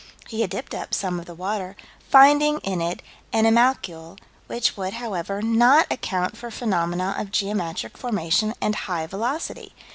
He 0.27 0.41
had 0.41 0.49
dipped 0.49 0.73
up 0.73 0.95
some 0.95 1.19
of 1.19 1.27
the 1.27 1.35
water, 1.35 1.75
finding 2.09 2.57
in 2.61 2.81
it 2.81 3.03
animalcule, 3.33 4.17
which 4.47 4.75
would, 4.75 4.93
however, 4.93 5.43
not 5.43 5.85
account 5.91 6.35
for 6.35 6.49
phenomena 6.49 7.15
of 7.19 7.29
geometric 7.31 7.99
formation 7.99 8.55
and 8.59 8.73
high 8.75 9.05
velocity. 9.05 9.75